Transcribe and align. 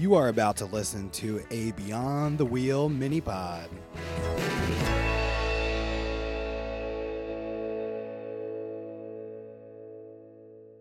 You 0.00 0.14
are 0.14 0.28
about 0.28 0.56
to 0.56 0.64
listen 0.64 1.10
to 1.10 1.44
a 1.50 1.72
Beyond 1.72 2.38
the 2.38 2.46
Wheel 2.46 2.88
mini 2.88 3.20
pod. 3.20 3.68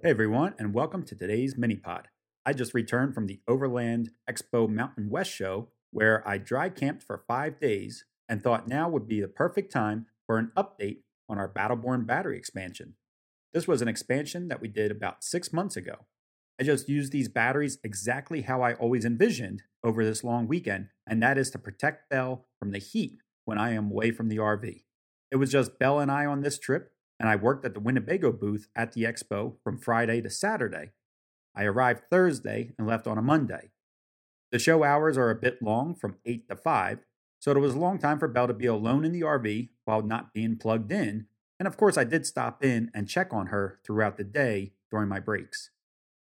Hey 0.00 0.10
everyone, 0.10 0.54
and 0.56 0.72
welcome 0.72 1.02
to 1.02 1.16
today's 1.16 1.58
mini 1.58 1.74
pod. 1.74 2.06
I 2.46 2.52
just 2.52 2.74
returned 2.74 3.12
from 3.12 3.26
the 3.26 3.40
Overland 3.48 4.10
Expo 4.30 4.68
Mountain 4.68 5.10
West 5.10 5.32
show 5.32 5.70
where 5.90 6.22
I 6.24 6.38
dry 6.38 6.68
camped 6.68 7.02
for 7.02 7.24
five 7.26 7.58
days 7.58 8.04
and 8.28 8.40
thought 8.40 8.68
now 8.68 8.88
would 8.88 9.08
be 9.08 9.20
the 9.20 9.26
perfect 9.26 9.72
time 9.72 10.06
for 10.28 10.38
an 10.38 10.52
update 10.56 10.98
on 11.28 11.38
our 11.38 11.52
Battleborn 11.52 12.06
battery 12.06 12.38
expansion. 12.38 12.94
This 13.52 13.66
was 13.66 13.82
an 13.82 13.88
expansion 13.88 14.46
that 14.46 14.60
we 14.60 14.68
did 14.68 14.92
about 14.92 15.24
six 15.24 15.52
months 15.52 15.76
ago. 15.76 16.06
I 16.60 16.64
just 16.64 16.88
used 16.88 17.12
these 17.12 17.28
batteries 17.28 17.78
exactly 17.84 18.42
how 18.42 18.62
I 18.62 18.74
always 18.74 19.04
envisioned 19.04 19.62
over 19.84 20.04
this 20.04 20.24
long 20.24 20.48
weekend, 20.48 20.88
and 21.06 21.22
that 21.22 21.38
is 21.38 21.50
to 21.50 21.58
protect 21.58 22.10
Belle 22.10 22.46
from 22.58 22.72
the 22.72 22.78
heat 22.78 23.20
when 23.44 23.58
I 23.58 23.70
am 23.70 23.90
away 23.90 24.10
from 24.10 24.28
the 24.28 24.38
RV. 24.38 24.82
It 25.30 25.36
was 25.36 25.52
just 25.52 25.78
Belle 25.78 26.00
and 26.00 26.10
I 26.10 26.26
on 26.26 26.40
this 26.40 26.58
trip, 26.58 26.92
and 27.20 27.28
I 27.28 27.36
worked 27.36 27.64
at 27.64 27.74
the 27.74 27.80
Winnebago 27.80 28.32
booth 28.32 28.66
at 28.74 28.92
the 28.92 29.04
expo 29.04 29.54
from 29.62 29.78
Friday 29.78 30.20
to 30.20 30.30
Saturday. 30.30 30.90
I 31.54 31.64
arrived 31.64 32.02
Thursday 32.10 32.72
and 32.76 32.88
left 32.88 33.06
on 33.06 33.18
a 33.18 33.22
Monday. 33.22 33.70
The 34.50 34.58
show 34.58 34.82
hours 34.82 35.16
are 35.16 35.30
a 35.30 35.36
bit 35.36 35.62
long 35.62 35.94
from 35.94 36.16
8 36.26 36.48
to 36.48 36.56
5, 36.56 36.98
so 37.38 37.52
it 37.52 37.58
was 37.58 37.74
a 37.74 37.78
long 37.78 37.98
time 37.98 38.18
for 38.18 38.26
Belle 38.26 38.48
to 38.48 38.54
be 38.54 38.66
alone 38.66 39.04
in 39.04 39.12
the 39.12 39.20
RV 39.20 39.68
while 39.84 40.02
not 40.02 40.34
being 40.34 40.56
plugged 40.56 40.90
in. 40.90 41.26
And 41.60 41.68
of 41.68 41.76
course, 41.76 41.96
I 41.96 42.04
did 42.04 42.26
stop 42.26 42.64
in 42.64 42.90
and 42.94 43.08
check 43.08 43.32
on 43.32 43.46
her 43.46 43.78
throughout 43.84 44.16
the 44.16 44.24
day 44.24 44.72
during 44.90 45.08
my 45.08 45.20
breaks. 45.20 45.70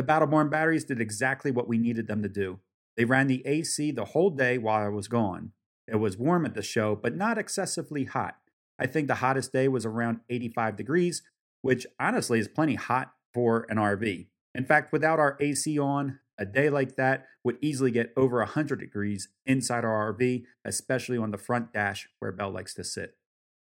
The 0.00 0.06
Battleborn 0.06 0.50
batteries 0.50 0.84
did 0.84 0.98
exactly 0.98 1.50
what 1.50 1.68
we 1.68 1.76
needed 1.76 2.06
them 2.06 2.22
to 2.22 2.28
do. 2.30 2.60
They 2.96 3.04
ran 3.04 3.26
the 3.26 3.46
AC 3.46 3.90
the 3.90 4.06
whole 4.06 4.30
day 4.30 4.56
while 4.56 4.82
I 4.82 4.88
was 4.88 5.08
gone. 5.08 5.52
It 5.86 5.96
was 5.96 6.16
warm 6.16 6.46
at 6.46 6.54
the 6.54 6.62
show, 6.62 6.96
but 6.96 7.14
not 7.14 7.36
excessively 7.36 8.04
hot. 8.04 8.38
I 8.78 8.86
think 8.86 9.08
the 9.08 9.16
hottest 9.16 9.52
day 9.52 9.68
was 9.68 9.84
around 9.84 10.20
85 10.30 10.76
degrees, 10.76 11.20
which 11.60 11.86
honestly 12.00 12.38
is 12.38 12.48
plenty 12.48 12.76
hot 12.76 13.12
for 13.34 13.66
an 13.68 13.76
RV. 13.76 14.28
In 14.54 14.64
fact, 14.64 14.90
without 14.90 15.18
our 15.18 15.36
AC 15.38 15.78
on, 15.78 16.18
a 16.38 16.46
day 16.46 16.70
like 16.70 16.96
that 16.96 17.26
would 17.44 17.58
easily 17.60 17.90
get 17.90 18.14
over 18.16 18.38
100 18.38 18.80
degrees 18.80 19.28
inside 19.44 19.84
our 19.84 20.14
RV, 20.14 20.44
especially 20.64 21.18
on 21.18 21.30
the 21.30 21.36
front 21.36 21.74
dash 21.74 22.08
where 22.20 22.32
Belle 22.32 22.52
likes 22.52 22.72
to 22.72 22.84
sit. 22.84 23.18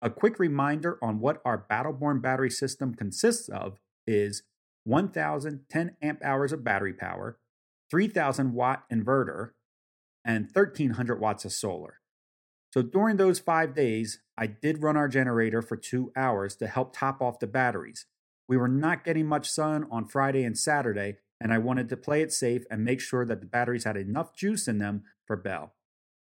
A 0.00 0.10
quick 0.10 0.38
reminder 0.38 0.96
on 1.02 1.18
what 1.18 1.42
our 1.44 1.66
Battleborn 1.68 2.22
battery 2.22 2.50
system 2.50 2.94
consists 2.94 3.48
of 3.48 3.80
is 4.06 4.44
1010 4.84 5.96
amp 6.02 6.20
hours 6.24 6.52
of 6.52 6.64
battery 6.64 6.92
power, 6.92 7.38
3000 7.90 8.54
watt 8.54 8.84
inverter, 8.92 9.50
and 10.24 10.48
1300 10.52 11.20
watts 11.20 11.44
of 11.44 11.52
solar. 11.52 12.00
So 12.72 12.82
during 12.82 13.16
those 13.16 13.40
five 13.40 13.74
days, 13.74 14.20
I 14.38 14.46
did 14.46 14.82
run 14.82 14.96
our 14.96 15.08
generator 15.08 15.60
for 15.60 15.76
two 15.76 16.12
hours 16.14 16.54
to 16.56 16.68
help 16.68 16.94
top 16.94 17.20
off 17.20 17.40
the 17.40 17.46
batteries. 17.46 18.06
We 18.48 18.56
were 18.56 18.68
not 18.68 19.04
getting 19.04 19.26
much 19.26 19.50
sun 19.50 19.86
on 19.90 20.06
Friday 20.06 20.44
and 20.44 20.56
Saturday, 20.56 21.18
and 21.40 21.52
I 21.52 21.58
wanted 21.58 21.88
to 21.88 21.96
play 21.96 22.22
it 22.22 22.32
safe 22.32 22.64
and 22.70 22.84
make 22.84 23.00
sure 23.00 23.24
that 23.24 23.40
the 23.40 23.46
batteries 23.46 23.84
had 23.84 23.96
enough 23.96 24.34
juice 24.34 24.68
in 24.68 24.78
them 24.78 25.02
for 25.26 25.36
Belle. 25.36 25.74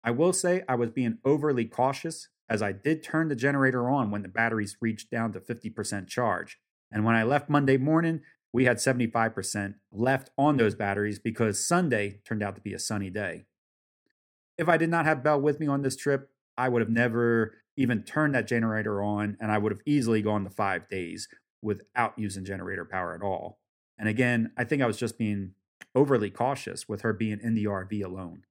I 0.03 0.11
will 0.11 0.33
say 0.33 0.63
I 0.69 0.75
was 0.75 0.91
being 0.91 1.19
overly 1.25 1.65
cautious 1.65 2.29
as 2.49 2.63
I 2.63 2.73
did 2.73 3.03
turn 3.03 3.29
the 3.29 3.37
generator 3.37 3.89
on 3.89 4.11
when 4.11 4.23
the 4.23 4.29
batteries 4.29 4.77
reached 4.81 5.11
down 5.11 5.33
to 5.33 5.41
50% 5.41 6.09
charge. 6.09 6.59
And 6.93 7.05
when 7.05 7.15
I 7.15 7.23
left 7.23 7.49
Monday 7.49 7.77
morning, 7.77 8.21
we 8.55 8.67
had 8.67 8.77
75% 8.77 9.75
left 9.91 10.31
on 10.39 10.59
those 10.59 10.77
batteries 10.77 11.19
because 11.19 11.67
Sunday 11.67 12.21
turned 12.25 12.41
out 12.41 12.55
to 12.55 12.61
be 12.61 12.73
a 12.73 12.79
sunny 12.79 13.11
day. 13.11 13.47
If 14.57 14.69
I 14.69 14.77
did 14.77 14.91
not 14.91 15.07
have 15.07 15.25
Belle 15.25 15.41
with 15.41 15.59
me 15.59 15.67
on 15.67 15.83
this 15.83 15.97
trip, 15.97 16.31
I 16.57 16.69
would 16.69 16.81
have 16.81 16.89
never 16.89 17.57
even 17.77 18.05
turned 18.05 18.37
that 18.37 18.47
generator 18.47 19.03
on 19.03 19.37
and 19.41 19.51
I 19.51 19.59
would 19.59 19.73
have 19.73 19.81
easily 19.85 20.23
gone 20.23 20.45
the 20.45 20.51
five 20.51 20.89
days 20.89 21.27
without 21.63 22.17
using 22.17 22.45
generator 22.45 22.85
power 22.85 23.13
at 23.13 23.23
all. 23.23 23.59
And 23.99 24.09
again, 24.09 24.53
I 24.57 24.63
think 24.63 24.83
I 24.83 24.87
was 24.87 24.99
just 24.99 25.19
being 25.19 25.55
overly 25.93 26.31
cautious 26.31 26.89
with 26.89 27.03
her 27.03 27.13
being 27.13 27.41
in 27.43 27.57
the 27.57 27.65
RV 27.65 28.05
alone. 28.05 28.45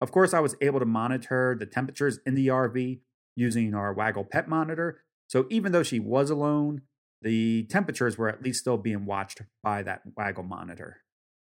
Of 0.00 0.12
course, 0.12 0.32
I 0.32 0.38
was 0.40 0.54
able 0.60 0.78
to 0.78 0.86
monitor 0.86 1.56
the 1.58 1.66
temperatures 1.66 2.20
in 2.24 2.36
the 2.36 2.46
RV 2.46 3.00
using 3.34 3.74
our 3.74 3.92
Waggle 3.92 4.24
Pet 4.24 4.46
Monitor. 4.46 5.00
So 5.26 5.46
even 5.50 5.72
though 5.72 5.82
she 5.82 5.98
was 5.98 6.30
alone, 6.30 6.82
the 7.22 7.64
temperatures 7.64 8.18
were 8.18 8.28
at 8.28 8.42
least 8.42 8.60
still 8.60 8.76
being 8.76 9.06
watched 9.06 9.42
by 9.62 9.82
that 9.82 10.02
Waggle 10.16 10.42
monitor. 10.42 10.98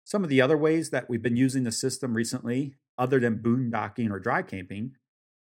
Some 0.05 0.25
of 0.25 0.31
the 0.31 0.41
other 0.41 0.59
ways 0.59 0.91
that 0.91 1.09
we've 1.09 1.22
been 1.22 1.37
using 1.37 1.65
the 1.65 1.72
system 1.72 2.15
recently 2.15 2.75
other 2.99 3.21
than 3.21 3.38
boondocking 3.38 4.10
or 4.10 4.19
dry 4.19 4.43
camping 4.43 4.97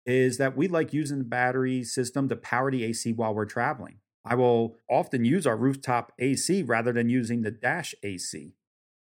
is 0.05 0.39
that 0.39 0.57
we 0.57 0.69
like 0.69 0.93
using 0.93 1.19
the 1.19 1.25
battery 1.25 1.83
system 1.83 2.29
to 2.29 2.37
power 2.37 2.71
the 2.71 2.85
AC 2.85 3.13
while 3.13 3.35
we're 3.35 3.45
traveling. 3.45 3.99
I 4.25 4.35
will 4.35 4.77
often 4.89 5.25
use 5.25 5.47
our 5.47 5.57
rooftop 5.57 6.13
AC 6.19 6.63
rather 6.63 6.93
than 6.93 7.09
using 7.09 7.43
the 7.43 7.51
dash 7.51 7.95
AC. 8.03 8.55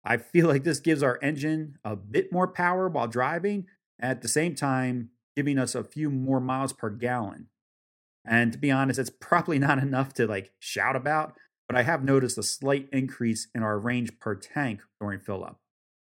I 0.04 0.16
feel 0.16 0.46
like 0.48 0.64
this 0.64 0.80
gives 0.80 1.02
our 1.02 1.18
engine 1.22 1.78
a 1.84 1.96
bit 1.96 2.32
more 2.32 2.48
power 2.48 2.88
while 2.88 3.08
driving, 3.08 3.66
at 3.98 4.20
the 4.20 4.28
same 4.28 4.54
time, 4.54 5.10
giving 5.34 5.58
us 5.58 5.74
a 5.74 5.84
few 5.84 6.10
more 6.10 6.40
miles 6.40 6.72
per 6.72 6.90
gallon. 6.90 7.48
And 8.26 8.52
to 8.52 8.58
be 8.58 8.70
honest, 8.70 8.98
it's 8.98 9.10
probably 9.10 9.58
not 9.60 9.78
enough 9.78 10.12
to 10.14 10.26
like 10.26 10.52
shout 10.58 10.96
about, 10.96 11.34
but 11.68 11.76
I 11.76 11.82
have 11.82 12.04
noticed 12.04 12.38
a 12.38 12.42
slight 12.42 12.88
increase 12.92 13.48
in 13.54 13.62
our 13.62 13.78
range 13.78 14.18
per 14.18 14.34
tank 14.34 14.80
during 15.00 15.20
fill 15.20 15.44
up. 15.44 15.60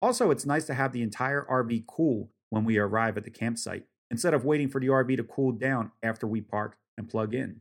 Also, 0.01 0.31
it's 0.31 0.47
nice 0.47 0.65
to 0.67 0.75
have 0.75 0.93
the 0.93 1.03
entire 1.03 1.47
RV 1.49 1.85
cool 1.87 2.31
when 2.51 2.65
we 2.65 2.77
arrive 2.77 3.17
at 3.17 3.25
the 3.25 3.31
campsite 3.31 3.85
instead 4.11 4.35
of 4.35 4.45
waiting 4.45 4.69
for 4.69 4.81
the 4.81 4.89
RV 4.89 5.17
to 5.17 5.25
cool 5.25 5.53
down 5.53 5.93
after 6.03 6.27
we 6.27 6.41
park 6.41 6.77
and 6.99 7.09
plug 7.09 7.35
in. 7.35 7.61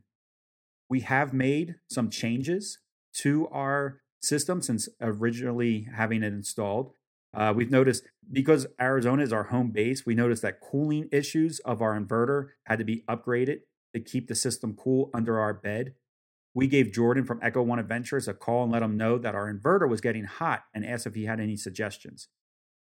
We 0.90 1.00
have 1.00 1.32
made 1.32 1.76
some 1.88 2.10
changes 2.10 2.78
to 3.20 3.48
our 3.48 4.02
system 4.20 4.60
since 4.60 4.88
originally 5.00 5.88
having 5.94 6.22
it 6.22 6.32
installed. 6.32 6.92
Uh, 7.34 7.52
we've 7.56 7.70
noticed 7.70 8.04
because 8.30 8.66
Arizona 8.80 9.22
is 9.22 9.32
our 9.32 9.44
home 9.44 9.70
base, 9.70 10.04
we 10.04 10.14
noticed 10.14 10.42
that 10.42 10.60
cooling 10.60 11.08
issues 11.10 11.60
of 11.60 11.80
our 11.80 11.98
inverter 11.98 12.48
had 12.66 12.78
to 12.78 12.84
be 12.84 13.04
upgraded 13.08 13.60
to 13.94 14.00
keep 14.00 14.28
the 14.28 14.34
system 14.34 14.74
cool 14.74 15.10
under 15.12 15.38
our 15.38 15.54
bed. 15.54 15.94
We 16.54 16.66
gave 16.66 16.92
Jordan 16.92 17.24
from 17.24 17.40
Echo 17.42 17.62
One 17.62 17.78
Adventures 17.78 18.28
a 18.28 18.34
call 18.34 18.64
and 18.64 18.72
let 18.72 18.82
him 18.82 18.96
know 18.96 19.18
that 19.18 19.34
our 19.34 19.52
inverter 19.52 19.88
was 19.88 20.00
getting 20.00 20.24
hot 20.24 20.64
and 20.74 20.84
asked 20.84 21.06
if 21.06 21.14
he 21.14 21.24
had 21.24 21.40
any 21.40 21.56
suggestions. 21.56 22.28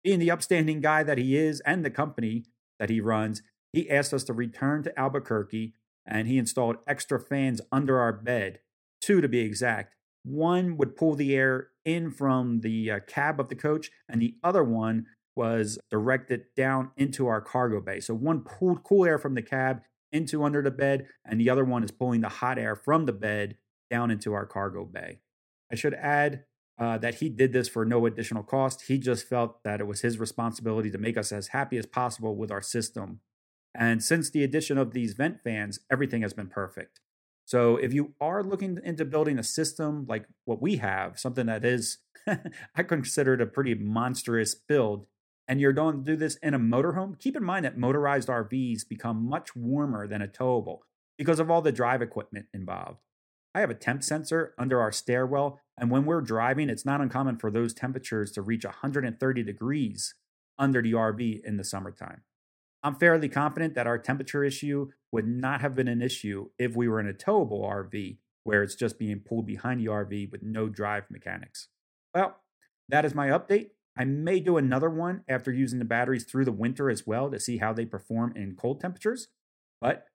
Being 0.03 0.19
the 0.19 0.31
upstanding 0.31 0.81
guy 0.81 1.03
that 1.03 1.19
he 1.19 1.37
is 1.37 1.60
and 1.60 1.84
the 1.84 1.91
company 1.91 2.44
that 2.78 2.91
he 2.91 3.00
runs, 3.00 3.43
he 3.72 3.88
asked 3.91 4.12
us 4.12 4.25
to 4.25 4.32
return 4.32 4.82
to 4.82 4.98
Albuquerque 4.98 5.75
and 6.06 6.26
he 6.26 6.38
installed 6.38 6.76
extra 6.87 7.21
fans 7.21 7.60
under 7.71 8.00
our 8.00 8.12
bed, 8.12 8.60
two 9.01 9.21
to 9.21 9.28
be 9.28 9.41
exact. 9.41 9.95
One 10.24 10.77
would 10.77 10.97
pull 10.97 11.15
the 11.15 11.34
air 11.34 11.68
in 11.84 12.10
from 12.10 12.60
the 12.60 12.91
uh, 12.91 13.01
cab 13.07 13.41
of 13.41 13.48
the 13.48 13.54
coach, 13.54 13.91
and 14.09 14.21
the 14.21 14.34
other 14.42 14.65
one 14.65 15.07
was 15.36 15.78
directed 15.91 16.45
down 16.57 16.91
into 16.97 17.27
our 17.27 17.41
cargo 17.41 17.80
bay. 17.80 18.01
So 18.01 18.15
one 18.15 18.42
pulled 18.42 18.83
cool 18.83 19.07
air 19.07 19.18
from 19.18 19.34
the 19.34 19.42
cab 19.42 19.80
into 20.12 20.45
under 20.45 20.62
the 20.62 20.71
bed, 20.71 21.07
and 21.24 21.41
the 21.41 21.51
other 21.51 21.65
one 21.65 21.84
is 21.84 21.91
pulling 21.91 22.21
the 22.21 22.28
hot 22.28 22.59
air 22.59 22.77
from 22.77 23.07
the 23.07 23.12
bed 23.12 23.57
down 23.91 24.10
into 24.10 24.33
our 24.33 24.47
cargo 24.47 24.84
bay. 24.84 25.21
I 25.71 25.74
should 25.74 25.95
add 25.95 26.45
uh, 26.78 26.98
that 26.98 27.16
he 27.16 27.28
did 27.28 27.53
this 27.53 27.68
for 27.68 27.84
no 27.84 28.07
additional 28.07 28.42
cost. 28.42 28.84
He 28.89 28.98
just 28.98 29.28
felt 29.28 29.62
that 29.65 29.80
it 29.80 29.86
was 29.86 30.01
his 30.01 30.18
responsibility 30.18 30.91
to 30.91 30.98
make 30.98 31.18
us 31.18 31.30
as 31.30 31.48
happy 31.48 31.77
as 31.77 31.86
possible 31.86 32.36
with 32.36 32.51
our 32.51 32.62
system. 32.62 33.21
And 33.74 34.03
since 34.03 34.30
the 34.30 34.42
addition 34.42 34.78
of 34.78 34.92
these 34.92 35.12
vent 35.12 35.42
fans, 35.45 35.80
everything 35.91 36.22
has 36.22 36.33
been 36.33 36.48
perfect. 36.48 37.01
So 37.45 37.77
if 37.77 37.92
you 37.92 38.15
are 38.21 38.42
looking 38.42 38.78
into 38.84 39.04
building 39.04 39.39
a 39.39 39.42
system 39.42 40.07
like 40.09 40.27
what 40.45 40.62
we 40.62 40.77
have, 40.77 41.18
something 41.18 41.47
that 41.47 41.65
is, 41.65 41.98
I 42.77 42.83
consider 42.83 43.34
it 43.34 43.41
a 43.41 43.47
pretty 43.47 43.74
monstrous 43.74 44.54
build, 44.54 45.07
and 45.50 45.60
you're 45.60 45.72
going 45.72 45.97
to 45.97 46.12
do 46.12 46.16
this 46.16 46.36
in 46.36 46.54
a 46.54 46.60
motorhome, 46.60 47.18
keep 47.18 47.34
in 47.34 47.42
mind 47.42 47.64
that 47.64 47.76
motorized 47.76 48.28
RVs 48.28 48.88
become 48.88 49.28
much 49.28 49.56
warmer 49.56 50.06
than 50.06 50.22
a 50.22 50.28
towable 50.28 50.78
because 51.18 51.41
of 51.41 51.50
all 51.50 51.60
the 51.60 51.72
drive 51.72 52.00
equipment 52.00 52.47
involved. 52.54 53.00
I 53.52 53.58
have 53.58 53.68
a 53.68 53.74
temp 53.74 54.04
sensor 54.04 54.54
under 54.56 54.80
our 54.80 54.92
stairwell, 54.92 55.58
and 55.76 55.91
when 55.91 56.04
we're 56.04 56.20
driving, 56.20 56.70
it's 56.70 56.86
not 56.86 57.00
uncommon 57.00 57.36
for 57.38 57.50
those 57.50 57.74
temperatures 57.74 58.30
to 58.32 58.42
reach 58.42 58.64
130 58.64 59.42
degrees 59.42 60.14
under 60.56 60.80
the 60.80 60.92
RV 60.92 61.44
in 61.44 61.56
the 61.56 61.64
summertime. 61.64 62.22
I'm 62.84 62.94
fairly 62.94 63.28
confident 63.28 63.74
that 63.74 63.88
our 63.88 63.98
temperature 63.98 64.44
issue 64.44 64.91
would 65.10 65.26
not 65.26 65.62
have 65.62 65.74
been 65.74 65.88
an 65.88 66.00
issue 66.00 66.50
if 66.60 66.76
we 66.76 66.86
were 66.86 67.00
in 67.00 67.08
a 67.08 67.12
towable 67.12 67.64
RV 67.68 68.18
where 68.44 68.62
it's 68.62 68.76
just 68.76 69.00
being 69.00 69.18
pulled 69.18 69.47
behind 69.47 69.80
the 69.80 69.86
RV 69.86 70.30
with 70.30 70.44
no 70.44 70.68
drive 70.68 71.10
mechanics. 71.10 71.66
Well, 72.14 72.36
that 72.88 73.04
is 73.04 73.16
my 73.16 73.30
update. 73.30 73.70
I 74.00 74.04
may 74.04 74.41
do 74.41 74.56
another 74.56 74.88
one 74.88 75.24
after 75.28 75.52
using 75.52 75.78
the 75.78 75.84
batteries 75.84 76.24
through 76.24 76.47
the 76.47 76.52
winter 76.52 76.88
as 76.88 77.06
well 77.06 77.30
to 77.30 77.38
see 77.38 77.58
how 77.58 77.74
they 77.74 77.84
perform 77.84 78.32
in 78.34 78.56
cold 78.56 78.80
temperatures. 78.80 79.28
But 79.78 80.06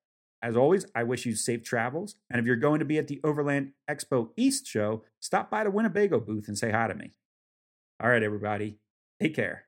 as 0.42 0.58
always, 0.58 0.88
I 0.96 1.04
wish 1.04 1.28
you 1.28 1.36
safe 1.36 1.64
travels. 1.64 2.16
And 2.28 2.40
if 2.40 2.48
you're 2.48 2.56
going 2.56 2.80
to 2.80 2.86
be 2.86 2.98
at 2.98 3.08
the 3.08 3.22
Overland 3.24 3.74
Expo 3.88 4.30
East 4.36 4.66
show, 4.66 5.04
stop 5.20 5.52
by 5.52 5.64
the 5.64 5.70
Winnebago 5.70 6.20
booth 6.20 6.48
and 6.48 6.58
say 6.58 6.72
hi 6.72 6.88
to 6.88 6.96
me. 6.96 7.12
All 8.02 8.10
right, 8.10 8.24
everybody, 8.24 8.80
take 9.22 9.36
care. 9.36 9.68